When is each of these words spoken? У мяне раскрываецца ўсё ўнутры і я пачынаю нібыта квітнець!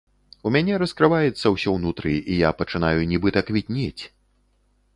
У 0.49 0.51
мяне 0.53 0.77
раскрываецца 0.83 1.45
ўсё 1.55 1.69
ўнутры 1.75 2.13
і 2.21 2.33
я 2.39 2.49
пачынаю 2.63 2.99
нібыта 3.13 3.39
квітнець! 3.51 4.03